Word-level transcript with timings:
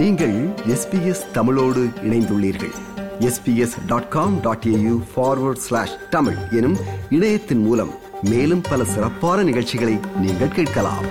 நீங்கள் 0.00 0.48
எஸ்பிஎஸ் 0.48 1.30
தமிழோடு 1.32 1.88
இணைந்துள்ளீர்கள். 2.02 2.72
SBS 3.18 3.86
dot 3.86 4.08
com 4.08 4.40
dot 4.40 4.64
AU 4.66 5.02
forward 5.16 5.62
slash 5.66 5.96
Tamil 6.10 6.36
எனும் 6.50 6.76
இணையத்தின் 7.10 7.62
மூலம் 7.62 7.90
மேலும் 8.22 8.60
பல 8.70 8.84
சிறப்பான 8.84 9.42
நிகழ்ச்சிகளை 9.42 9.98
நீங்கள் 10.20 10.48
கேட்கலாம். 10.48 11.04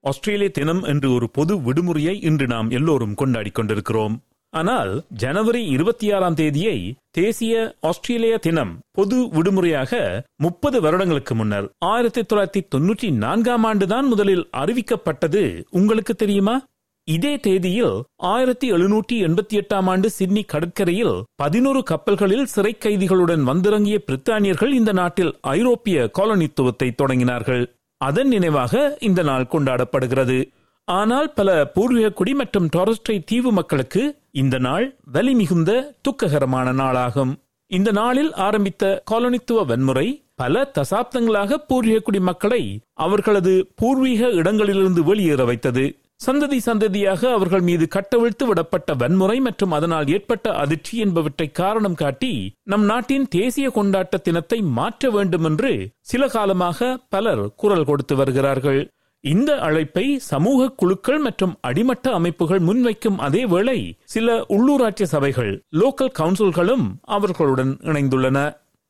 ஆஸ்திரேலிய 0.00 0.50
தினம் 0.50 0.82
என்று 0.82 1.12
ஒரு 1.12 1.30
பொது 1.30 1.56
விடுமுறையை 1.56 2.24
இன்று 2.24 2.46
நாம் 2.46 2.70
எல்லோரும் 2.70 3.14
கொண்டாடி 3.14 3.50
கொண்டிருக்கிறோம். 3.50 4.22
ஆனால் 4.50 5.04
ஜனவரி 5.08 5.66
இருபத்தி 5.66 6.12
ஆறாம் 6.12 6.34
தேதியை 6.34 6.94
தேசிய 7.10 7.76
ஆஸ்திரேலிய 7.80 8.38
தினம் 8.38 8.78
பொது 8.92 9.28
விடுமுறையாக 9.28 10.24
முப்பது 10.36 10.80
வருடங்களுக்கு 10.80 11.34
முன்னர் 11.34 11.70
ஆயிரத்தி 11.78 12.20
தொள்ளாயிரத்தி 12.20 12.62
தொன்னூற்றி 12.74 13.12
நான்காம் 13.12 13.64
ஆண்டுதான் 13.64 14.06
முதலில் 14.08 14.48
அறிவிக்கப்பட்டது. 14.52 15.62
உங்களுக்கு 15.70 16.14
தெரியுமா? 16.14 16.64
இதே 17.04 17.36
தேதியில் 17.36 18.02
ஆயிரத்தி 18.16 18.72
எழுநூற்றி 18.72 19.16
எண்பத்தி 19.26 19.56
எட்டாம் 19.60 19.88
ஆண்டு 19.88 20.10
சிட்னி 20.10 20.42
கடற்கரையில் 20.42 21.22
பதினோரு 21.34 21.82
கப்பல்களில் 21.82 22.44
சிறை 22.44 22.76
கைதிகளுடன் 22.80 23.42
வந்திறங்கிய 23.42 24.02
பிரித்தானியர்கள் 24.06 24.72
இந்த 24.72 24.92
நாட்டில் 24.92 25.38
ஐரோப்பிய 25.40 26.10
காலனித்துவத்தை 26.18 26.90
தொடங்கினார்கள். 27.02 27.64
அதன் 27.96 28.28
நினைவாக 28.28 28.96
இந்த 29.00 29.22
நாள் 29.22 29.50
கொண்டாடப்படுகிறது. 29.50 30.50
ஆனால் 30.98 31.28
பல 31.38 31.50
பூர்வீக 31.74 32.08
குடி 32.18 32.32
மற்றும் 32.40 32.68
டாரஸ்ட்ரை 32.76 33.16
தீவு 33.30 33.50
மக்களுக்கு 33.58 34.02
இந்த 34.42 34.56
நாள் 34.66 34.86
வலி 35.14 35.32
மிகுந்த 35.40 35.70
துக்ககரமான 36.06 36.68
நாளாகும். 36.80 37.32
இந்த 37.70 37.90
நாளில் 37.98 38.32
ஆரம்பித்த 38.46 38.84
காலனித்துவ 39.10 39.64
வன்முறை 39.70 40.06
பல 40.42 40.62
தசாப்தங்களாக 40.76 41.58
பூர்வீக 41.70 41.98
குடி 42.06 42.20
மக்களை 42.28 42.62
அவர்களது 43.06 43.54
பூர்வீக 43.80 44.30
இடங்களிலிருந்து 44.40 45.02
வெளியேற 45.10 45.44
வைத்தது. 45.50 45.84
சந்ததி 46.26 46.58
சந்ததியாக 46.66 47.22
அவர்கள் 47.36 47.64
மீது 47.68 47.84
கட்டவிழ்த்து 47.94 48.44
விடப்பட்ட 48.48 48.96
வன்முறை 49.02 49.36
மற்றும் 49.46 49.74
அதனால் 49.76 50.10
ஏற்பட்ட 50.16 50.46
அதிர்ச்சி 50.62 50.94
என்பவற்றை 51.04 51.46
காரணம் 51.60 51.98
காட்டி 52.02 52.32
நம் 52.72 52.84
நாட்டின் 52.90 53.26
தேசிய 53.36 53.68
கொண்டாட்ட 53.76 54.16
தினத்தை 54.26 54.58
மாற்ற 54.78 55.10
வேண்டும் 55.10 55.46
என்று 55.50 55.72
சில 56.10 56.28
காலமாக 56.36 56.96
பலர் 57.14 57.44
குரல் 57.62 57.88
கொடுத்து 57.90 58.16
வருகிறார்கள். 58.16 58.80
இந்த 59.24 59.50
அழைப்பை 59.60 60.04
சமூக 60.26 60.68
குழுக்கள் 60.72 61.18
மற்றும் 61.18 61.56
அடிமட்ட 61.60 62.12
அமைப்புகள் 62.12 62.60
முன்வைக்கும் 62.60 63.18
அதே 63.18 63.42
வேளை 63.44 63.78
சில 64.04 64.36
உள்ளூராட்சி 64.48 65.06
சபைகள் 65.12 65.50
லோக்கல் 65.80 66.14
கவுன்சில்களும் 66.18 66.86
அவர்களுடன் 67.08 67.72
இணைந்துள்ளன 67.82 68.38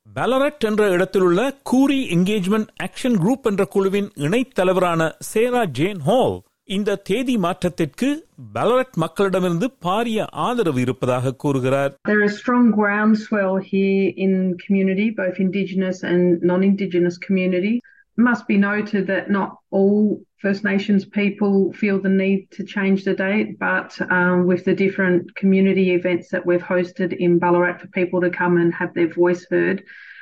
பேலரட் 0.07 0.65
என்ற 0.69 0.85
இடத்திலுள்ள 0.91 1.41
கூரி 1.63 1.99
என்கேஜ்மெண்ட் 2.15 2.71
ஆக்ஷன் 2.83 3.19
குரூப் 3.19 3.49
என்ற 3.51 3.65
குழுவின் 3.69 4.09
இணைத் 4.19 4.55
தலைவரான 4.55 5.03
சேரா 5.31 5.65
ஜேன் 5.79 6.01
ஹால் 6.01 6.39
இந்த 6.69 6.97
தேதி 7.03 7.35
மாற்றத்திற்கு 7.39 8.09
பேலரட் 8.55 8.97
மக்களிடமிருந்து 8.97 9.69
பாரிய 9.85 10.19
ஆதரவு 10.47 10.81
இருப்பதாக 10.81 11.35
கூறுகிறார் 11.35 11.93
There 12.05 12.25
is 12.25 12.35
strong 12.39 12.67
groundswell 12.73 13.57
here 13.71 14.05
in 14.19 14.33
community, 14.65 15.07
both 15.17 15.39
Indigenous 15.41 16.01
and 16.05 16.23
non-Indigenous 16.43 17.19
community. 17.19 17.75
Must 18.23 18.45
be 18.47 18.59
noted 18.61 19.03
that 19.07 19.31
not 19.31 19.51
all 19.71 20.01
First 20.39 20.63
Nations 20.65 21.03
people 21.15 21.55
feel 21.73 21.99
the 22.01 22.15
need 22.17 22.41
to 22.53 22.63
change 22.67 23.05
the 23.05 23.15
date, 23.17 23.49
but 23.61 23.91
um, 24.11 24.47
with 24.47 24.63
the 24.65 24.75
different 24.77 25.35
community 25.35 25.87
events 25.93 26.27
that 26.31 26.45
we've 26.45 26.67
hosted 26.67 27.11
in 27.19 27.39
Ballarat 27.39 27.77
for 27.79 27.89
people 27.91 28.21
to 28.23 28.31
come 28.33 28.55
and 28.57 28.71
have 28.75 28.93
their 28.95 29.11
voice 29.15 29.43
heard, 29.51 29.79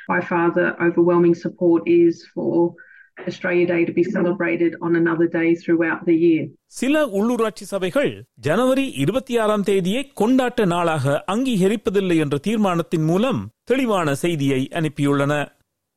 by 0.08 0.20
far 0.22 0.46
the 0.52 0.68
overwhelming 0.82 1.34
support 1.36 1.80
is 1.86 2.14
for 2.34 2.52
Australia 3.28 3.66
Day 3.66 3.82
to 3.84 3.92
be 3.92 4.04
celebrated 4.16 4.72
on 4.80 4.92
another 4.96 5.26
day 5.38 5.48
throughout 5.62 6.00
the 6.06 6.16
year. 6.26 6.42
சில 6.80 7.04
உள்ளூராட்சி 7.18 7.64
சபைகள் 7.72 8.10
ஜனவரி 8.46 8.86
இருபத்தி 9.02 9.36
ஆறாம் 9.36 9.66
தேதியை 9.70 10.02
கொண்டாட்ட 10.20 10.66
நாளாக 10.74 11.24
அங்கீகரிப்பதில்லை 11.34 12.16
என்ற 12.24 12.38
தீர்மானத்தின் 12.38 13.06
மூலம் 13.10 13.40
தெளிவான 13.64 14.14
செய்தியை 14.24 14.60
அனுப்பியுள்ளன 14.80 15.32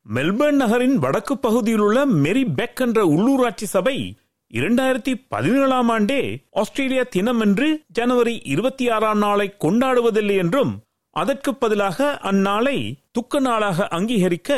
மெல்பர்ன் 0.06 0.60
நகரின் 0.62 0.98
வடக்கு 1.00 1.36
பகுதியில் 1.38 1.80
உள்ள 1.80 2.00
மெரி 2.24 2.44
பெக் 2.56 2.82
என்ற 2.82 3.00
உள்ளூராட்சி 3.06 3.68
சபை 3.68 3.98
இரண்டாயிரத்தி 4.52 5.14
பதினேழாம் 5.30 5.90
ஆண்டே 5.90 6.22
ஆஸ்திரேலியா 6.52 7.04
தினம் 7.10 7.42
என்று 7.42 7.68
ஜனவரி 7.94 8.36
இருபத்தி 8.46 8.86
ஆறாம் 8.90 9.18
நாளை 9.18 9.48
கொண்டாடுவதில்லை 9.66 10.36
என்றும் 10.36 10.74
அதற்கு 11.16 11.52
பதிலாக 11.56 12.10
அந்நாளை 12.24 12.78
துக்க 13.12 13.40
நாளாக 13.40 13.88
அங்கீகரிக்க 13.90 14.52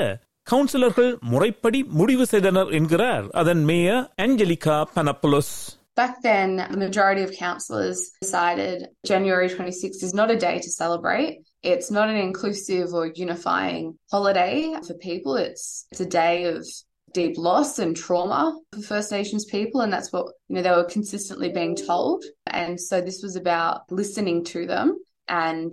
கவுன்சிலர்கள் 0.48 1.12
முறைப்படி 1.26 1.80
முடிவு 1.92 2.26
செய்தனர் 2.26 2.72
என்கிறார் 2.72 3.28
அதன் 3.42 3.64
mayor 3.66 4.04
Angelica 4.18 4.78
Panopoulos 4.96 5.54
Back 5.96 6.14
then, 6.22 6.52
the 6.72 6.80
majority 6.80 7.24
of 7.24 7.32
councillors 7.40 8.00
decided 8.20 8.78
January 9.06 9.48
26 9.48 10.02
is 10.02 10.14
not 10.14 10.30
a 10.32 10.38
day 10.38 10.54
to 10.58 10.70
celebrate. 10.74 11.34
It's 11.63 11.91
not 11.91 12.09
an 12.09 12.21
inclusive 12.29 12.89
or 12.95 13.05
unifying 13.25 13.87
holiday 14.15 14.57
for 14.87 14.95
people. 15.09 15.33
It's 15.47 15.65
it's 15.93 16.05
a 16.09 16.13
day 16.23 16.37
of 16.53 16.61
deep 17.15 17.37
loss 17.39 17.71
and 17.79 17.93
trauma 17.97 18.43
for 18.73 18.83
First 18.93 19.11
Nations 19.13 19.45
people, 19.47 19.79
and 19.81 19.93
that's 19.95 20.13
what 20.15 20.27
you 20.49 20.55
know 20.55 20.63
they 20.63 20.77
were 20.79 20.91
consistently 20.97 21.51
being 21.51 21.75
told. 21.91 22.21
And 22.63 22.73
so 22.89 22.97
this 23.01 23.21
was 23.27 23.37
about 23.37 23.77
listening 24.01 24.41
to 24.55 24.61
them 24.73 24.89
and 25.45 25.73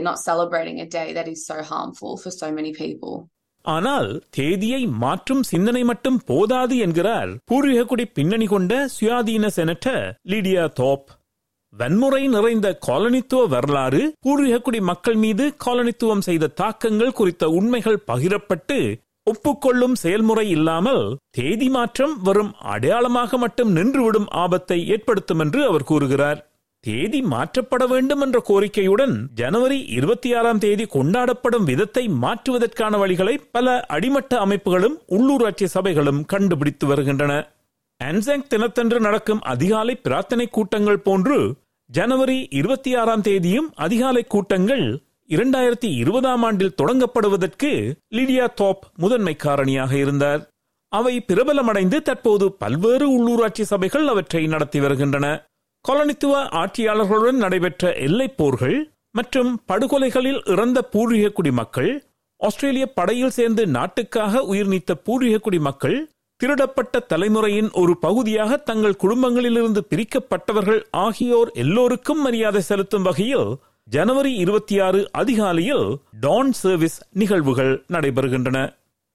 not 0.00 0.18
celebrating 0.20 0.78
a 0.80 0.88
day 0.98 1.08
that 1.12 1.28
is 1.34 1.40
so 1.46 1.58
harmful 1.72 2.12
for 2.24 2.32
so 2.42 2.50
many 2.58 2.74
people. 2.84 3.14
ஆனால் 3.64 4.08
தேதியை 4.36 4.80
மாற்றும் 5.04 5.42
சிந்தனை 5.42 5.82
மட்டும் 5.82 6.18
போதாது 6.30 6.74
என்கிறார் 6.84 7.30
பூர்வீக 7.50 7.80
குடி 7.84 8.04
பின்னணி 8.16 8.46
கொண்ட 8.46 8.72
சுயாதீன 8.96 9.50
செனட்டர் 9.56 10.04
லீடியா 10.32 10.64
தோப் 10.80 11.08
வன்முறை 11.73 12.27
நிறைந்த 12.27 12.67
காலனித்துவ 12.87 13.47
வரலாறு 13.47 14.01
பூர்வீகக்குடி 14.25 14.79
மக்கள் 14.81 15.15
மீது 15.15 15.45
காலனித்துவம் 15.65 16.23
செய்த 16.25 16.47
தாக்கங்கள் 16.47 17.11
குறித்த 17.11 17.49
உண்மைகள் 17.49 18.03
பகிரப்பட்டு 18.07 18.77
ஒப்புக்கொள்ளும் 19.23 19.95
செயல்முறை 19.95 20.49
இல்லாமல் 20.49 21.03
தேதி 21.29 21.69
மாற்றம் 21.69 22.15
வரும் 22.21 22.51
அடையாளமாக 22.63 23.37
மட்டும் 23.37 23.71
நின்றுவிடும் 23.75 24.27
ஆபத்தை 24.29 24.87
ஏற்படுத்தும் 24.87 25.39
என்று 25.39 25.65
அவர் 25.65 25.83
கூறுகிறார். 25.83 26.39
தேதி 26.83 27.21
மாற்றப்பட 27.21 27.87
வேண்டும் 27.87 28.21
என்ற 28.21 28.37
கோரிக்கையுடன் 28.47 29.15
ஜனவரி 29.33 29.79
இருபத்தி 29.97 30.29
ஆறாம் 30.33 30.57
தேதி 30.57 30.85
கொண்டாடப்படும் 30.85 31.63
விதத்தை 31.63 32.03
மாற்றுவதற்கான 32.23 32.97
வழிகளை 32.97 33.35
பல 33.51 33.79
அடிமட்ட 33.87 34.39
அமைப்புகளும் 34.45 34.95
உள்ளூராட்சி 35.07 35.67
சபைகளும் 35.75 36.21
கண்டுபிடித்து 36.25 36.87
வருகின்றன. 36.87 37.33
அன்சாங் 38.01 38.47
தினத்தன்று 38.47 38.99
நடக்கும் 38.99 39.41
அதிகாலை 39.41 39.95
பிரார்த்தனை 39.95 40.45
கூட்டங்கள் 40.49 40.99
போன்று 40.99 41.37
ஜனவரி 41.91 42.47
இருபத்தி 42.49 42.95
ஆறாம் 42.95 43.21
தேதியும் 43.21 43.71
அதிகாலை 43.75 44.23
கூட்டங்கள் 44.23 44.83
இரண்டாயிரத்தி 45.29 45.89
இருபதாம் 45.95 46.43
ஆண்டில் 46.43 46.75
தொடங்கப்படுவதற்கு 46.81 47.71
லிடியா 48.15 48.53
தோப் 48.53 48.83
முதன்மை 48.97 49.35
காரணியாக 49.43 49.91
இருந்தார். 49.93 50.41
அவை 50.89 51.25
பிரபலமடைந்து 51.27 52.01
தற்போது 52.01 52.51
பல்வேறு 52.51 53.07
உள்ளூராட்சி 53.09 53.61
சபைகள் 53.61 54.07
அவற்றை 54.07 54.47
நடத்தி 54.47 54.79
வருகின்றன. 54.79 55.27
காலனித்துவ 55.89 56.33
ஆட்சியாளர்களுடன் 56.61 57.41
நடைபெற்ற 57.43 57.93
எல்லைப் 57.93 58.37
போர்கள் 58.37 58.91
மற்றும் 59.11 59.63
படுகொலைகளில் 59.65 60.41
இறந்த 60.45 60.81
பூர்வீக 60.81 61.29
குடிமக்கள் 61.29 61.91
ஆஸ்திரேலிய 62.37 62.93
படையில் 62.93 63.29
சேர்ந்து 63.29 63.67
நாட்டுக்காக 63.67 64.43
உயிர் 64.43 64.67
நீத்த 64.67 64.91
பூர்வீக 65.03 65.37
குடிமக்கள் 65.37 65.97
திருடப்பட்ட 66.41 66.99
தலைமுறையின் 66.99 67.71
ஒரு 67.71 67.97
பகுதியாக 67.97 68.57
தங்கள் 68.57 68.95
குடும்பங்களிலிருந்து 69.03 69.81
பிரிக்கப்பட்டவர்கள் 69.89 70.83
ஆகியோர் 70.91 71.49
எல்லோருக்கும் 71.51 72.21
மரியாதை 72.21 72.61
செலுத்தும் 72.61 73.01
வகையில் 73.01 73.55
ஜனவரி 73.83 74.33
இருபத்தி 74.33 74.79
ஆறு 74.79 75.09
அதிகாலையில் 75.11 75.97
டான் 76.19 76.51
சர்வீஸ் 76.51 77.01
நிகழ்வுகள் 77.11 77.85
நடைபெறுகின்றன. 77.87 78.73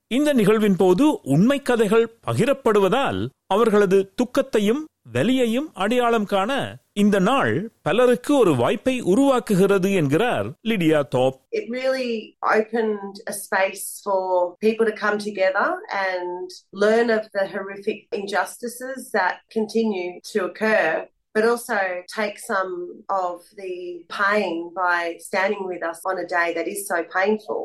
இந்த 0.08 0.32
நிகழ்வின் 0.32 0.76
போது 0.76 1.20
உண்மை 1.22 1.62
கதைகள் 1.62 2.18
பகிரப்படுவதால் 2.26 3.28
அவர்களது 3.46 4.12
துக்கத்தையும் 4.14 4.84
வெளியையும் 5.12 5.68
அடையாளம் 5.74 6.24
காண 6.24 6.78
இந்த 7.03 7.17
நாள் 7.29 7.53
பலருக்கு 7.87 8.31
ஒரு 8.37 8.53
வாய்ப்பை 8.61 8.95
உருவாக்குகிறது 9.13 9.89
என்கிறார் 10.01 10.47
Lidia 10.71 10.99
Thorpe 11.15 11.37
it 11.59 11.65
really 11.79 12.11
opened 12.57 13.15
a 13.33 13.35
space 13.45 13.85
for 14.05 14.21
people 14.67 14.85
to 14.85 14.95
come 15.03 15.17
together 15.29 15.67
and 16.07 16.47
learn 16.83 17.09
of 17.17 17.23
the 17.35 17.45
horrific 17.53 17.99
injustices 18.11 18.99
that 19.17 19.35
continue 19.57 20.11
to 20.31 20.39
occur, 20.47 20.85
but 21.35 21.45
also 21.51 21.79
take 22.19 22.37
some 22.51 22.73
of 23.25 23.35
the 23.61 23.75
pain 24.21 24.55
by 24.85 25.01
standing 25.29 25.63
with 25.65 25.83
us 25.91 26.01
on 26.05 26.17
a 26.17 26.27
day 26.37 26.49
that 26.57 26.67
is 26.67 26.81
so 26.87 26.99
painful. 27.17 27.61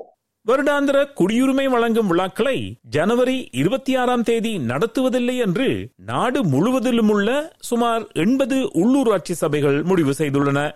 வருடாந்திர 0.48 1.08
குடியுரிமை 1.20 1.70
வழங்கும் 1.70 2.08
விழாக்களை 2.08 2.76
ஜனவரி 2.82 3.48
இருபத்தி 3.52 3.96
ஆறாம் 3.96 4.24
தேதி 4.24 4.60
நடத்துவதில்லை 4.60 5.38
என்று 5.38 5.90
நாடு 5.96 6.44
முழுவதிலும் 6.44 7.10
உள்ள 7.10 7.54
சுமார் 7.60 8.12
எண்பது 8.12 8.70
உள்ளூராட்சி 8.74 9.32
சபைகள் 9.32 9.84
முடிவு 9.84 10.14
செய்துள்ளன. 10.18 10.72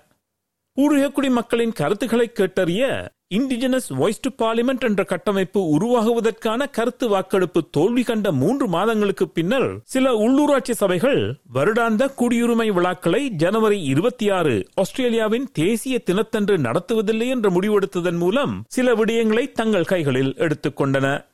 பூர்வீக 0.74 1.30
மக்களின் 1.30 1.72
கருத்துக்களை 1.72 2.32
கேட்டறிய 2.34 3.08
இண்டிஜினஸ் 3.32 3.88
வாய்ஸ் 4.00 4.22
டு 4.22 4.30
பார்லிமெண்ட் 4.38 4.84
என்ற 4.84 5.04
கட்டமைப்பு 5.04 5.62
உருவாகுவதற்கான 5.76 6.68
கருத்து 6.72 7.10
வாக்கெடுப்பு 7.10 7.62
தோல்வி 7.70 8.04
கண்ட 8.04 8.32
மூன்று 8.32 8.68
மாதங்களுக்கு 8.68 9.28
பின்னர் 9.28 9.82
சில 9.84 10.12
உள்ளூராட்சி 10.16 10.72
சபைகள் 10.72 11.22
வருடாந்த 11.54 12.10
குடியுரிமை 12.18 12.68
விழாக்களை 12.72 13.22
ஜனவரி 13.36 13.84
இருபத்தி 13.84 14.30
ஆறு 14.30 14.70
ஆஸ்திரேலியாவின் 14.76 15.48
தேசிய 15.54 15.98
தினத்தன்று 16.00 16.58
நடத்துவதில்லை 16.58 17.28
என்று 17.28 17.52
முடிவெடுத்ததன் 17.52 18.18
மூலம் 18.18 18.64
சில 18.68 18.94
விடயங்களை 18.94 19.52
தங்கள் 19.52 19.86
கைகளில் 19.86 20.34
எடுத்துக்கொண்டன 20.38 21.26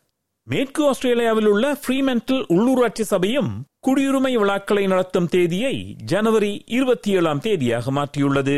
மேற்கு 0.48 0.84
ஆஸ்திரேலியாவில் 0.88 1.48
உள்ள 1.48 1.66
ஃப்ரீமென்டல் 1.74 2.44
உள்ளூராட்சி 2.50 3.02
சபையும் 3.02 3.52
குடியுரிமை 3.88 4.34
விழாக்களை 4.38 4.88
நடத்தும் 4.88 5.28
தேதியை 5.28 5.76
ஜனவரி 6.06 6.62
இருபத்தி 6.68 7.12
ஏழாம் 7.12 7.40
தேதியாக 7.40 7.92
மாற்றியுள்ளது. 7.92 8.56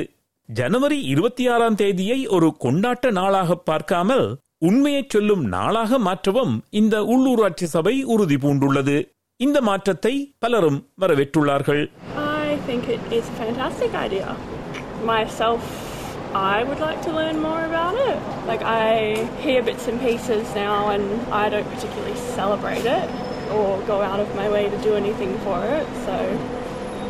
ஜனவரி 0.50 0.98
இருபத்தி 1.04 1.44
ஆறாம் 1.48 1.78
தேதியை 1.82 2.18
ஒரு 2.36 2.48
கொண்டாட்ட 2.64 3.12
நாளாக 3.12 3.56
பார்க்காமல் 3.70 4.26
உண்மையை 4.62 5.04
சொல்லும் 5.14 5.44
நாளாக 5.54 6.00
மாற்றவும் 6.00 6.54
இந்த 6.80 6.96
உள்ளூராட்சி 7.14 7.68
சபை 7.76 7.96
உறுதி 8.14 8.38
பூண்டுள்ளது 8.44 8.98
இந்த 9.40 9.62
மாற்றத்தை 9.70 10.14
பலரும் 10.40 10.80
வரவேற்றுள்ளார்கள் 11.04 11.84
Myself, 15.04 15.64
I 16.52 16.64
would 16.64 16.80
like 16.80 17.02
to 17.02 17.12
learn 17.12 17.38
more 17.40 17.64
about 17.66 17.96
it. 18.04 18.20
Like, 18.50 18.64
I 18.74 18.86
hear 19.40 19.62
bits 19.62 19.88
and 19.88 20.00
pieces 20.00 20.46
now, 20.58 20.76
and 20.90 21.06
I 21.34 21.50
don't 21.50 21.68
particularly 21.68 22.16
celebrate 22.38 22.88
it 22.90 23.10
or 23.52 23.66
go 23.86 23.98
out 24.02 24.20
of 24.20 24.32
my 24.34 24.48
way 24.50 24.64
to 24.70 24.80
do 24.80 24.94
anything 24.96 25.34
for 25.40 25.60
it. 25.78 25.90
So, 26.06 26.16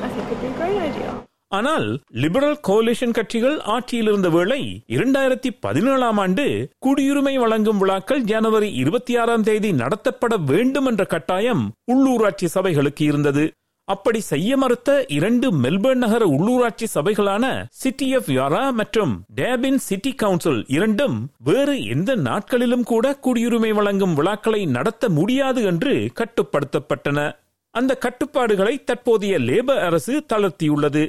I 0.01 0.09
think 0.09 0.25
it'd 0.27 0.41
be 0.41 0.47
a 0.47 0.57
great 0.57 0.81
idea. 0.81 1.12
ஆனால் 1.58 1.88
liberal 2.10 2.60
coalition 2.68 3.12
கட்சிகள் 3.12 3.60
ஆட்சியில் 3.60 4.08
இருந்த 4.08 4.30
வேளை 4.30 4.84
இரண்டாயிரத்தி 4.88 5.50
பதினேழாம் 5.60 6.18
ஆண்டு 6.18 6.46
குடியுரிமை 6.86 7.40
வழங்கும் 7.40 7.78
விழாக்கள் 7.78 8.22
ஜனவரி 8.22 8.70
இருபத்தி 8.74 9.18
ஆறாம் 9.18 9.44
தேதி 9.44 9.72
நடத்தப்பட 9.74 10.38
வேண்டும் 10.46 10.86
என்ற 10.86 11.04
கட்டாயம் 11.06 11.64
உள்ளூராட்சி 11.94 12.48
சபைகளுக்கு 12.56 13.02
இருந்தது. 13.02 13.52
அப்படி 13.88 14.20
செய்ய 14.20 14.58
மறுத்த 14.58 15.06
இரண்டு 15.08 15.48
மெல்பர்ன் 15.52 16.04
நகர 16.04 16.26
உள்ளூராட்சி 16.26 16.88
சபைகளான 16.94 17.46
சிட்டி 17.72 18.16
ஆஃப் 18.16 18.30
யாரா 18.30 18.70
மற்றும் 18.70 19.14
டேபின் 19.36 19.80
சிட்டி 19.88 20.12
கவுன்சில் 20.14 20.62
இரண்டும் 20.68 21.18
வேறு 21.44 21.76
எந்த 21.86 22.16
நாட்களிலும் 22.16 22.84
கூட 22.84 23.20
குடியுரிமை 23.24 23.74
வழங்கும் 23.74 24.14
விழாக்களை 24.14 24.66
நடத்த 24.66 25.10
முடியாது 25.10 25.64
என்று 25.64 25.96
கட்டுப்படுத்தப்பட்டன. 26.20 27.32
அந்த 27.74 27.92
கட்டுப்பாடுகளை 27.96 28.84
தற்போதைய 28.84 29.36
லேபர் 29.40 29.84
அரசு 29.90 30.26
தளர்த்தியுள்ளது. 30.34 31.04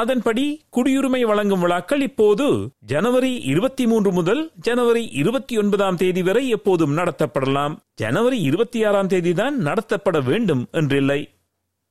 அதன்படி 0.00 0.44
குடியுரிமை 0.76 1.20
வழங்கும் 1.20 1.60
விழாக்கள் 1.60 2.00
இப்போது 2.00 2.70
ஜனவரி 2.86 3.34
இருபத்தி 3.34 3.86
மூன்று 3.86 4.12
முதல் 4.12 4.50
ஜனவரி 4.60 5.06
இருபத்தி 5.06 5.58
ஒன்பதாம் 5.58 5.96
தேதி 5.96 6.22
வரை 6.22 6.48
எப்போதும் 6.48 6.96
நடத்தப்படலாம். 6.96 7.74
ஜனவரி 7.94 8.40
இருபத்தி 8.40 8.84
ஆறாம் 8.84 9.08
தேதிதான் 9.08 9.54
நடத்தப்பட 9.68 10.24
வேண்டும் 10.24 10.66
என்றில்லை. 10.72 11.28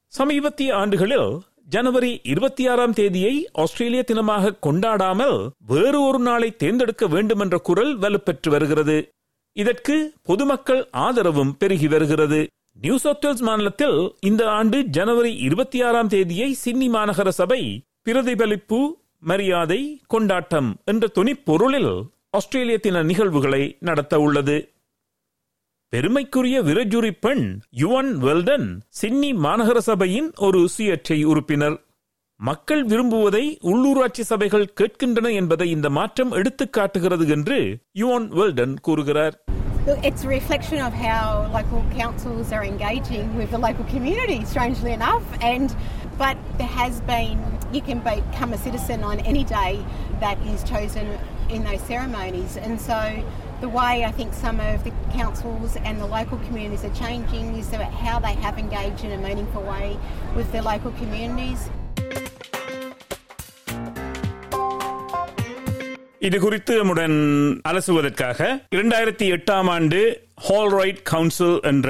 சமீபத்திய 0.07 0.75
ஆண்டுகளில் 0.75 1.39
ஜனவரி 1.65 2.19
இருபத்தி 2.23 2.67
ஆறாம் 2.67 2.93
தேதியை 2.93 3.49
ஆஸ்திரேலிய 3.53 4.03
தினமாக 4.11 4.51
கொண்டாடாமல் 4.65 5.47
வேறு 5.67 6.01
ஒரு 6.01 6.19
நாளை 6.19 6.55
தேர்ந்தெடுக்க 6.55 7.07
வேண்டும் 7.07 7.39
என்ற 7.39 7.57
குரல் 7.57 7.99
வலுப்பெற்று 7.99 8.49
வருகிறது. 8.49 8.97
இதற்கு 9.53 10.13
பொதுமக்கள் 10.23 10.87
ஆதரவும் 10.91 11.55
பெருகி 11.57 11.87
வருகிறது. 11.87 12.47
நியூ 12.81 12.97
சவுத் 12.97 13.25
வேல்ஸ் 13.25 13.41
மாநிலத்தில் 13.41 13.97
இந்த 14.19 14.43
ஆண்டு 14.49 14.83
ஜனவரி 14.83 15.35
இருபத்தி 15.35 15.81
ஆறாம் 15.81 16.07
தேதியை 16.07 16.53
சிட்னி 16.53 16.87
மாநகர 16.89 17.27
சபை 17.27 17.83
பிரதிபலிப்பு 18.05 18.79
மரியாதை 19.23 19.79
கொண்டாட்டம் 20.07 20.69
என்ற 20.85 21.07
துணிப்பொருளில் 21.15 21.93
ஆஸ்திரேலிய 22.33 22.77
தின 22.77 23.03
நிகழ்வுகளை 23.03 23.63
நடத்த 23.79 24.19
உள்ளது 24.19 24.57
பெருமைக்குரிய 25.93 26.57
விரஜுரி 26.61 27.11
பெண் 27.19 27.45
யுவன் 27.77 28.11
வெல்டன் 28.17 28.67
சின்னி 29.01 29.29
மாநகர 29.37 29.79
சபையின் 29.81 30.29
ஒரு 30.39 30.61
சுயேட்சை 30.75 31.19
உறுப்பினர் 31.23 31.77
மக்கள் 32.39 32.83
விரும்புவதை 32.85 33.43
உள்ளூராட்சி 33.63 34.23
சபைகள் 34.23 34.71
கேட்கின்றன 34.79 35.27
என்பதை 35.33 35.67
இந்த 35.69 35.89
மாற்றம் 35.89 36.31
எடுத்து 36.31 36.67
காட்டுகிறது 36.69 37.27
என்று 37.29 37.59
யுவன் 37.95 38.29
வெல்டன் 38.39 38.77
கூறுகிறார் 38.81 39.37
Look, 39.85 40.03
it's 40.05 40.23
a 40.23 40.29
reflection 40.29 40.79
of 40.79 40.93
how 40.97 41.23
local 41.51 41.81
councils 41.93 42.49
are 42.53 42.63
engaging 42.63 43.25
with 43.35 43.49
the 43.51 43.59
local 43.59 43.85
community, 43.85 44.37
strangely 44.45 44.93
enough. 44.93 45.25
And 45.43 45.69
but 46.17 46.37
there 46.57 46.67
has 46.67 47.01
been 47.01 47.41
you 47.71 47.81
can 47.81 47.99
become 47.99 48.53
a 48.53 48.57
citizen 48.57 49.03
on 49.03 49.19
any 49.21 49.43
day 49.43 49.83
that 50.19 50.37
is 50.45 50.63
chosen 50.63 51.17
in 51.49 51.63
those 51.63 51.81
ceremonies, 51.81 52.57
and 52.57 52.79
so 52.79 53.23
the 53.61 53.69
way 53.69 54.03
I 54.03 54.11
think 54.11 54.33
some 54.33 54.59
of 54.59 54.83
the 54.83 54.91
councils 55.11 55.75
and 55.77 55.99
the 55.99 56.05
local 56.05 56.37
communities 56.39 56.83
are 56.83 56.93
changing 56.93 57.55
is 57.55 57.69
about 57.69 57.93
how 57.93 58.19
they 58.19 58.33
have 58.33 58.57
engaged 58.57 59.03
in 59.03 59.11
a 59.11 59.17
meaningful 59.17 59.63
way 59.63 59.97
with 60.35 60.51
their 60.51 60.61
local 60.61 60.91
communities. 60.93 61.69
இது 66.25 66.39
குறித்து 66.39 66.75
நம்முடன் 66.75 67.15
அலசுவதற்காக 67.69 68.45
இரண்டாயிரத்தி 68.75 69.25
எட்டாம் 69.35 69.69
ஆண்டு 69.69 70.27
ஹால்ரைட் 70.49 71.01
council 71.03 71.59
என்ற 71.61 71.89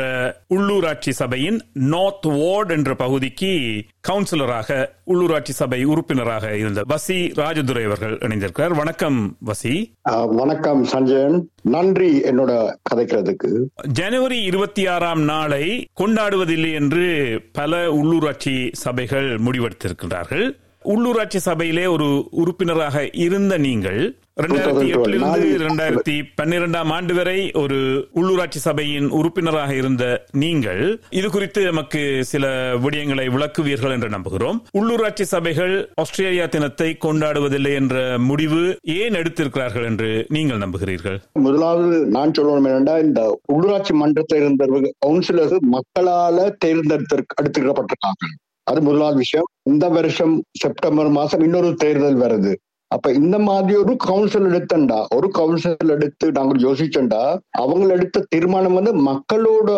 உள்ளூராட்சி 0.55 1.09
சபையின் 1.09 1.61
north 1.73 2.25
ward 2.25 2.71
என்ற 2.71 2.95
பகுதிக்கு 2.95 3.83
கவுன்சிலராக 4.07 4.87
உள்ளூராட்சி 5.07 5.53
சபை 5.59 5.83
உறுப்பினராக 5.83 6.57
இருந்த 6.57 6.81
வசி 6.89 7.17
ராஜதுரை 7.41 7.85
அவர்கள் 7.85 8.17
இணைந்திருக்கிறார். 8.17 8.75
வணக்கம் 8.75 9.37
வசி. 9.45 9.93
வணக்கம் 10.25 10.83
சஞ்சயன். 10.83 11.49
நன்றி 11.61 12.21
என்னோட 12.21 12.75
கதைக்கிறதுக்கு. 12.93 13.65
ஜனவரி 13.91 14.41
இருபத்தி 14.41 14.87
ஆறாம் 14.87 15.21
நாளை 15.21 15.87
கொண்டாடுவதில்லை 15.99 16.73
என்று 16.73 17.41
பல 17.53 17.91
உள்ளூராட்சி 17.91 18.69
சபைகள் 18.71 19.37
முடிவெடுத்திருக்கிறார்கள் 19.37 20.61
உள்ளூராட்சி 20.85 21.35
சபையிலே 21.35 21.85
ஒரு 21.85 22.27
உறுப்பினராக 22.31 23.09
இருந்த 23.13 23.57
நீங்கள் 23.57 24.17
இரண்டாயிரத்தி 24.41 24.87
எட்டிலிருந்து 24.93 25.47
இரண்டாயிரத்தி 25.55 26.13
பன்னிரெண்டாம் 26.39 26.91
ஆண்டு 26.95 27.13
வரை 27.17 27.35
ஒரு 27.61 27.79
உள்ளூராட்சி 28.19 28.59
சபையின் 28.65 29.07
உறுப்பினராக 29.17 29.71
இருந்த 29.81 30.03
நீங்கள் 30.43 30.81
இது 31.19 31.27
குறித்து 31.35 31.61
நமக்கு 31.69 32.01
சில 32.31 32.45
விடயங்களை 32.85 33.25
விளக்குவீர்கள் 33.35 33.93
என்று 33.95 34.09
நம்புகிறோம். 34.15 34.57
உள்ளூராட்சி 34.79 35.27
சபைகள் 35.33 35.75
ஆஸ்திரேலியா 36.03 36.47
தினத்தை 36.55 36.89
கொண்டாடுவதில்லை 37.05 37.73
என்ற 37.81 38.17
முடிவு 38.29 38.63
ஏன் 38.97 39.19
எடுத்திருக்கிறார்கள் 39.21 39.87
என்று 39.91 40.09
நீங்கள் 40.37 40.63
நம்புகிறீர்கள்? 40.65 41.19
முதலாவது 41.47 41.99
நான் 42.17 42.35
சொல்லணும் 42.39 42.69
என்னன்னா 42.71 42.97
இந்த 43.07 43.21
உள்ளூராட்சி 43.55 43.95
மன்றத்தில் 44.03 44.43
இருந்தவர்கள் 44.43 44.97
கவுன்சிலர் 45.05 45.55
மக்களால 45.77 46.49
தேர்ந்தெடுத்து 46.65 47.23
எடுத்துக்கப்பட்டிருக்காங்க 47.41 48.33
அது 48.71 48.81
முதலாவது 48.81 49.17
விஷயம். 49.25 49.49
இந்த 49.69 49.85
வருஷம் 49.95 50.35
செப்டம்பர் 50.59 51.09
மாசம் 51.21 51.41
இன்னொரு 51.47 51.71
தேர்தல் 51.81 52.21
வருது. 52.25 52.53
அப்ப 52.93 53.11
இந்த 53.19 53.37
மாதிரி 53.47 53.73
ஒரு 53.81 53.93
கவுன்சில் 54.05 54.47
எடுத்தண்டா 54.49 54.97
ஒரு 55.17 55.27
கவுன்சில் 55.37 55.93
எடுத்து 55.95 56.25
நாங்கள் 56.37 56.59
யோசிச்சோண்டா 56.65 57.21
அவங்க 57.63 57.87
எடுத்த 57.97 58.25
தீர்மானம் 58.33 58.77
வந்து 58.79 58.93
மக்களோட 59.09 59.69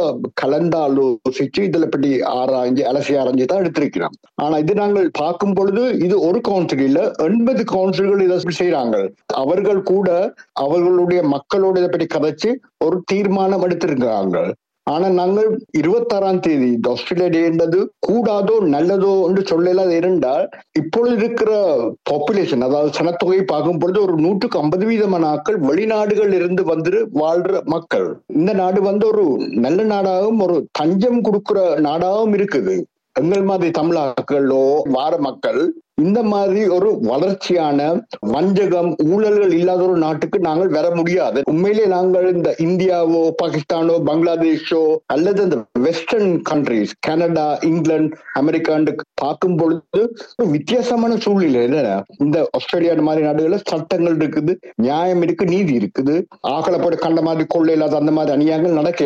கலந்து 0.41 0.77
ஆலோசிச்சு 0.85 1.61
இதுல 1.67 1.87
பற்றி 1.93 2.11
ஆராய்ஞ்சு 2.39 2.83
அலசி 2.91 3.13
ஆராய்ஞ்சு 3.21 3.49
தான் 3.51 3.61
எடுத்திருக்கிறோம். 3.63 4.15
ஆனா 4.43 4.57
இது 4.63 4.75
நாங்கள் 4.81 5.07
பார்க்கும் 5.21 5.55
பொழுது 5.59 5.83
இது 6.07 6.17
ஒரு 6.27 6.41
கவுன்சில் 6.49 6.85
இல்ல 6.89 6.99
எண்பது 7.27 7.63
கவுன்சில்கள் 7.73 8.25
இதை 8.27 8.37
செய்யறாங்க 8.61 8.97
அவர்கள் 9.43 9.81
கூட 9.93 10.09
அவர்களுடைய 10.65 11.21
மக்களோட 11.35 11.75
இதை 11.81 11.89
பற்றி 11.89 12.09
கதைச்சு 12.17 12.51
ஒரு 12.85 12.97
தீர்மானம் 13.11 13.65
எடுத்திருக்கிறாங்க. 13.67 14.37
ஆனா 14.87 15.07
நாங்கள் 15.09 15.47
இருபத்தாறாம் 15.77 16.39
தேதி 16.39 16.67
இந்த 16.67 16.89
ஆஸ்திரேலியா 16.89 17.29
டேன்றது 17.35 17.79
கூடாதோ 18.07 18.55
நல்லதோ 18.75 19.13
என்று 19.27 19.43
சொல்லலாம் 19.47 19.91
இருந்தால் 19.91 20.45
இப்பொழுது 20.73 21.15
இருக்கிற 21.15 21.51
பாப்புலேஷன் 22.09 22.65
அதாவது 22.67 22.91
சனத்தொகை 22.99 23.39
பார்க்கும் 23.43 23.79
பொழுது 23.79 23.99
ஒரு 24.01 24.15
நூற்றுக்கு 24.17 24.59
ஐம்பது 24.59 24.85
வீதமான 24.89 25.25
ஆட்கள் 25.25 25.57
வெளிநாடுகள் 25.69 26.33
இருந்து 26.33 26.63
வந்து 26.63 26.93
வாழ்ற 27.21 27.61
மக்கள். 27.65 28.07
இந்த 28.35 28.53
நாடு 28.53 28.81
வந்து 28.81 29.05
ஒரு 29.07 29.25
நல்ல 29.65 29.83
நாடாகவும் 29.83 30.43
ஒரு 30.47 30.57
தஞ்சம் 30.71 31.21
கொடுக்கிற 31.21 31.59
நாடாகவும் 31.79 32.35
இருக்குது. 32.39 32.75
எங்கள் 33.19 33.41
மாதிரி 33.41 33.81
தமிழாக்களோ 33.81 34.81
வார 34.83 35.17
மக்கள் 35.17 35.73
இந்த 36.01 36.23
மாதிரி 36.23 36.67
ஒரு 36.67 36.99
வளர்ச்சியான 37.01 38.03
வஞ்சகம் 38.19 38.95
ஊழல்கள் 39.03 39.51
இல்லாத 39.51 39.83
ஒரு 39.83 39.97
நாட்டுக்கு 39.97 40.39
நாங்கள் 40.39 40.67
வர 40.67 40.95
முடியாது. 40.95 41.41
உண்மையிலே 41.45 41.85
நாங்கள் 41.85 42.33
இந்த 42.33 42.55
இந்தியாவோ 42.57 43.29
பாகிஸ்தானோ 43.43 43.95
பங்களாதேஷோ 44.05 44.95
அல்லது 45.05 45.43
இந்த 45.43 45.57
வெஸ்டர்ன் 45.79 46.41
கண்ட்ரிஸ் 46.49 46.91
கனடா 46.99 47.57
இங்கிலாந்து 47.61 48.17
அமெரிக்கான்னு 48.39 48.97
பார்க்கும் 49.13 49.55
பொழுது 49.55 50.15
ஒரு 50.35 50.49
வித்தியாசமான 50.49 51.17
சூழ்நிலை. 51.17 51.63
என்ன? 51.63 52.03
இந்த 52.17 52.49
ஆஸ்திரேலியா 52.57 52.95
மாதிரி 53.01 53.27
நாடுகள்ல 53.27 53.59
சட்டங்கள் 53.63 54.17
இருக்குது 54.17 54.55
நியாயம் 54.75 55.21
இருக்கு 55.21 55.45
நீதி 55.45 55.77
இருக்குது. 55.77 56.23
ஆக்களை 56.47 56.79
போட்டு 56.81 56.97
கண்ட 56.97 57.21
மாதிரி 57.21 57.45
கொள்ளை 57.47 57.73
இல்லாத 57.73 57.95
அந்த 57.95 58.11
மாதிரி 58.11 58.35
அநியாயங்கள் 58.37 58.79
நடக்க 58.81 59.03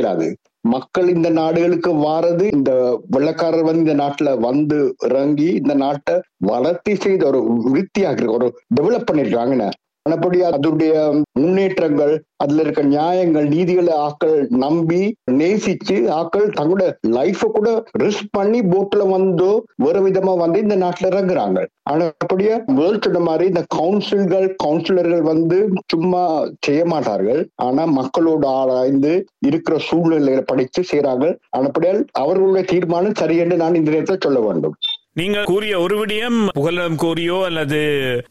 மக்கள் 0.69 1.07
இந்த 1.09 1.29
நாடுகளுக்கு 1.31 1.91
வாரது 2.03 2.45
இந்த 2.51 2.71
வெள்ளக்காரர் 3.09 3.63
வந்து 3.63 3.83
இந்த 3.83 3.95
நாட்டுல 4.01 4.29
வந்து 4.39 4.77
இறங்கி 5.07 5.49
இந்த 5.53 5.73
நாட்டை 5.75 6.15
வளர்த்தி 6.45 6.93
செய்த 6.95 7.23
ஒரு 7.27 7.39
விருத்தியாக 7.67 8.27
ஒரு 8.29 8.47
டெவலப் 8.75 9.07
பண்ணிருக்காங்க 9.09 9.67
அப்படி 10.15 10.37
அதனுடைய 10.49 10.93
முன்னேற்றங்கள் 11.39 12.13
அதுல 12.43 12.63
இருக்க 12.63 12.81
நியாயங்கள் 12.95 13.47
நீதிகளை 13.53 13.93
ஆக்கள் 14.07 14.35
நம்பி 14.63 14.99
நேசிச்சு 15.39 15.95
ஆக்கள் 16.19 16.45
தங்களோட 16.57 16.85
லைஃப 17.17 17.49
கூட 17.55 17.69
ரிஸ்க் 18.03 18.29
பண்ணி 18.31 18.59
போட்ல 18.71 19.07
வந்தோ 19.09 19.51
வேறு 19.83 20.01
விதமா 20.05 20.33
வந்து 20.37 20.59
இந்த 20.59 20.75
நாட்டுல 20.75 21.09
இறங்குறாங்க. 21.11 21.59
ஆனா 21.91 22.05
அப்படியே 22.23 22.53
முதல் 22.77 23.01
சொன்ன 23.03 23.19
மாதிரி 23.19 23.45
இந்த 23.47 23.63
கவுன்சில்கள் 23.75 24.47
கவுன்சிலர்கள் 24.63 25.23
வந்து 25.31 25.57
சும்மா 25.93 26.23
செய்ய 26.67 26.81
மாட்டார்கள். 26.85 27.41
ஆனா 27.67 27.85
மக்களோட 27.99 28.45
ஆராய்ந்து 28.61 29.13
இருக்கிற 29.49 29.77
சூழ்நிலைகளை 29.89 30.43
படித்து 30.51 30.83
செய்யறாங்க 30.91 31.25
ஆனப்படியால் 31.57 32.01
அவர்களுடைய 32.23 32.65
தீர்மானம் 32.73 33.19
சரி 33.21 33.37
என்று 33.37 33.57
நான் 33.63 33.79
இந்த 33.81 33.91
நேரத்தில் 33.91 34.25
சொல்ல 34.27 34.39
வேண்டும். 34.39 34.75
நீங்க 35.19 35.39
கூறிய 35.43 35.79
ஒரு 35.79 35.95
விடயம் 35.99 36.38
புகலிடம் 36.55 36.97
கோரியோ 37.01 37.38
அல்லது 37.43 37.79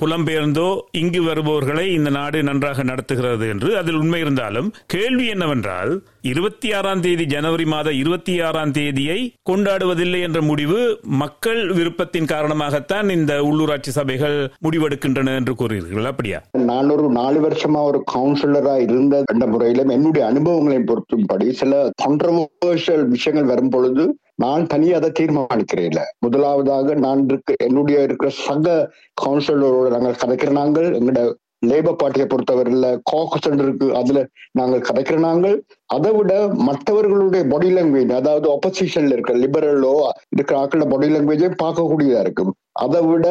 புலம்பெயர்ந்தோ 0.02 0.66
இங்கு 0.92 1.23
வருபவர்களை 1.23 1.87
இந்த 1.92 2.11
நாடு 2.11 2.42
நன்றாக 2.42 2.83
நடத்துகிறது 2.83 3.49
என்று 3.49 3.71
அதில் 3.76 3.95
உண்மை 3.95 4.21
இருந்தாலும் 4.21 4.68
கேள்வி 4.87 5.26
என்னவென்றால் 5.26 5.92
இருபத்தி 6.23 6.73
ஆறாம் 6.73 7.00
தேதி 7.00 7.25
ஜனவரி 7.25 7.64
மாத 7.64 7.92
இருபத்தி 7.92 8.40
ஆறாம் 8.40 8.73
தேதியை 8.73 9.18
கொண்டாடுவதில்லை 9.50 10.21
என்ற 10.21 10.42
முடிவு 10.42 10.78
மக்கள் 11.18 11.61
விருப்பத்தின் 11.73 12.30
காரணமாகத்தான் 12.33 13.11
இந்த 13.11 13.35
உள்ளூராட்சி 13.42 13.90
சபைகள் 13.90 14.37
முடிவெடுக்கின்றன 14.62 15.35
என்று 15.35 15.54
கூறுகிறீர்கள். 15.54 16.04
அப்படியா? 16.04 16.40
நான் 16.64 16.90
ஒரு 16.90 17.09
நாலு 17.11 17.40
வருஷமா 17.40 17.83
ஒரு 17.83 18.00
கவுன்சிலரா 18.14 18.76
இருந்த 18.80 19.23
கண்ட 19.25 19.47
முறையிலும் 19.47 19.88
என்னுடைய 19.88 20.25
அனுபவங்களை 20.26 20.80
பொறுத்தும்படி 20.85 21.49
சில 21.54 21.73
கான்ட்ரவர்ஷியல் 22.04 23.07
விஷயங்கள் 23.09 23.52
வரும் 23.52 23.71
பொழுது 23.71 24.07
நான் 24.38 24.64
தனியே 24.66 24.95
அதை 24.95 25.09
தீர்மானிக்கிறேன் 25.21 25.88
இல்ல 25.90 26.00
முதலாவதாக 26.25 26.95
நான் 27.07 27.23
இருக்க 27.30 27.54
என்னுடைய 27.66 28.02
இருக்கிற 28.02 28.30
சக 28.45 28.76
கவுன்சிலரோட 29.16 29.88
நாங்கள் 29.97 30.21
கதைக்கிற 30.23 30.52
நாங்கள் 30.52 30.88
எங்களோட 30.99 31.23
லேபர் 31.66 31.99
பார்ட்டியை 32.00 32.26
பொறுத்தவரையில 32.28 32.88
காக்கஸ் 33.11 33.47
இருக்கு 33.62 33.87
அதுல 34.00 34.18
நாங்கள் 34.52 34.85
கதைக்கிற 34.88 35.16
நாங்கள். 35.18 35.57
அதை 35.87 36.11
விட 36.16 36.33
மற்றவர்களுடைய 36.68 37.45
பாடி 37.52 37.68
லாங்குவேஜ் 37.71 38.12
அதாவது 38.18 38.47
ஆப்போசிஷன்ல 38.54 39.16
இருக்க 39.16 39.35
லிபரலோ 39.45 39.92
இருக்கிற 40.35 40.57
ஆக்களோட 40.61 40.87
பாடி 40.92 41.09
லாங்குவேஜை 41.14 41.50
பார்க்கக்கூடியதா 41.64 42.21
இருக்கும். 42.26 42.52
அதை 42.85 43.00
விட 43.02 43.26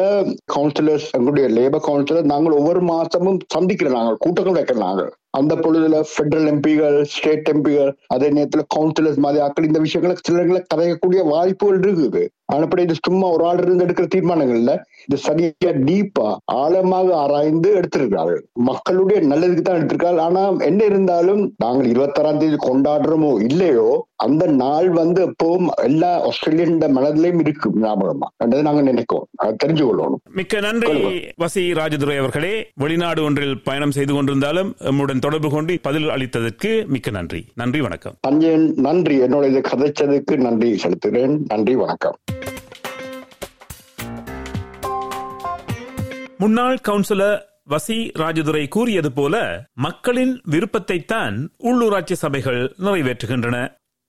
கவுன்சிலர்ஸ் 0.54 1.08
எங்களுடைய 1.16 1.46
லேபர் 1.58 1.86
கவுன்சிலர் 1.88 2.30
நாங்கள் 2.32 2.58
ஒவ்வொரு 2.60 2.82
மாசமும் 2.92 3.40
சந்திக்கிற 3.54 3.90
நாங்கள் 3.90 4.20
கூட்டங்கள் 4.24 4.58
வைக்கிற 4.58 4.78
நாங்கள். 4.86 5.10
அந்த 5.38 5.54
பொழுதுல 5.64 5.98
பெடரல் 6.14 6.48
எம்பிகள் 6.52 6.96
ஸ்டேட் 7.14 7.50
எம்பிகள் 7.52 7.90
அதே 8.06 8.28
நேரத்துல 8.30 8.64
கவுன்சிலர்ஸ் 8.76 9.22
மாதிரி 9.24 9.42
ஆக்கள் 9.46 9.68
இந்த 9.70 9.80
விஷயங்களை 9.86 10.16
சிலர்களை 10.26 10.60
கதையக்கூடிய 10.74 11.20
வாய்ப்புகள் 11.28 11.80
இருக்குது. 11.80 12.22
ஆனப்படி 12.52 12.82
இது 12.86 12.94
சும்மா 13.06 13.26
ஒரு 13.28 13.44
ஆள் 13.44 13.62
இருந்து 13.64 13.86
எடுக்கிற 13.86 14.06
தீர்மானங்கள்ல 14.14 14.74
இல்ல 15.08 15.16
இது 15.16 15.16
சரியா 15.16 15.70
டீப்பா 15.88 16.36
ஆழமாக 16.44 17.16
ஆராய்ந்து 17.16 17.80
எடுத்திருக்கிறார்கள் 17.80 18.42
மக்களுடைய 18.52 19.22
நல்லதுக்கு 19.26 19.60
தான் 19.60 19.80
எடுத்திருக்காங்க 19.80 20.18
ஆனா 20.18 20.56
என்ன 20.56 20.84
இருந்தாலும் 20.84 21.54
நாங்கள் 21.56 21.90
இருபத்தாறாம் 21.90 22.36
தேதி 22.36 22.56
கொண்டாடுறோமோ 22.66 23.42
இல்லையோ 23.50 24.06
அந்த 24.16 24.46
நாள் 24.46 24.88
வந்து 24.88 25.26
எப்பவும் 25.26 25.66
எல்லா 25.76 26.20
ஆஸ்திரேலியன் 26.20 26.96
மனதிலையும் 26.96 27.38
இருக்கு 27.38 27.70
ஞாபகமா. 27.80 28.26
என்றதை 28.36 28.62
நாங்க 28.62 28.80
நினைக்கிறோம். 28.80 29.26
அதை 29.36 29.56
தெரிஞ்சு 29.64 29.84
கொள்ளணும். 29.84 30.22
மிக்க 30.32 30.60
நன்றி 30.60 30.92
வசி 31.36 31.72
ராஜதுரை 31.72 32.18
அவர்களே. 32.18 32.66
வெளிநாடு 32.74 33.22
ஒன்றில் 33.22 33.62
பயணம் 33.62 33.90
செய்து 33.90 34.14
கொண்டிருந்தாலும் 34.14 34.72
நம்முடன் 34.78 35.18
தொடர்பு 35.18 35.50
கொண்டு 35.50 35.78
பதில் 35.82 36.08
அளித்ததற்கு 36.08 36.86
மிக்க 36.86 37.10
நன்றி. 37.10 37.44
நன்றி 37.54 37.80
வணக்கம். 37.80 38.16
நன்றி. 38.74 39.20
என்னோட 39.20 39.44
இதை 39.48 39.60
கதைச்சதுக்கு 39.60 40.36
நன்றி 40.36 40.78
செலுத்துகிறேன். 40.84 41.38
நன்றி 41.46 41.76
வணக்கம். 41.76 42.18
முன்னாள் 46.40 46.78
கவுன்சிலர் 46.88 47.38
வசி 47.70 47.96
ராஜதுரை 48.14 48.68
கூறியது 48.68 49.12
போல 49.12 49.36
மக்களின் 49.74 50.40
விருப்பத்தைத்தான் 50.50 51.36
உள்ளூராட்சி 51.58 52.12
சபைகள் 52.12 52.74
நிறைவேற்றுகின்றன. 52.78 53.56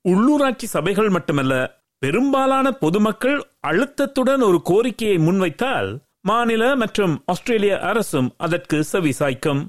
உள்ளூராட்சி 0.06 0.68
சபைகள் 0.76 1.10
மட்டுமல்ல 1.10 1.54
பெரும்பாலான 1.98 2.72
பொதுமக்கள் 2.72 3.40
அழுத்தத்துடன் 3.68 4.44
ஒரு 4.44 4.62
கோரிக்கையை 4.64 5.18
முன்வைத்தால் 5.18 5.90
மாநில 6.22 6.76
மற்றும் 6.76 7.24
ஆஸ்திரேலிய 7.26 7.80
அரசும் 7.80 8.34
அதற்கு 8.38 8.84
செவிசாய்க்கும் 8.92 9.62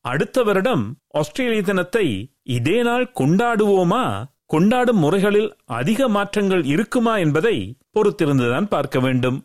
அடுத்த 0.00 0.42
வருடம் 0.42 0.84
ஆஸ்திரேலிய 1.08 1.62
தினத்தை 1.62 2.06
இதே 2.42 2.82
நாள் 2.82 3.12
கொண்டாடுவோமா? 3.14 4.24
கொண்டாடும் 4.46 4.98
முறைகளில் 4.98 5.56
அதிக 5.64 6.08
மாற்றங்கள் 6.08 6.64
இருக்குமா 6.64 7.16
என்பதை 7.16 7.78
பொறுத்திருந்துதான் 7.94 8.64
பார்க்க 8.64 9.00
வேண்டும். 9.00 9.44